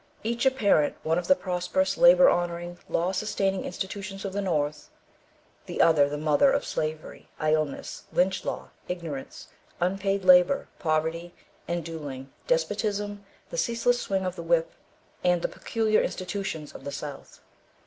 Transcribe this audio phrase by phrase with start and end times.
[0.23, 4.89] Each a parent, one of the prosperous, labour honouring, law sustaining institutions of the North;
[5.67, 11.35] the other the mother of slavery, idleness, lynch law, ignorance, unpaid labour, poverty,
[11.67, 14.71] and duelling, despotism, the ceaseless swing of the whip,
[15.23, 17.39] and the peculiar institutions of the South.